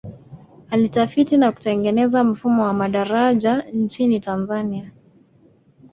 [0.69, 4.91] alitafiti na kutengeneza mfumo wa madaraja nchini tanzania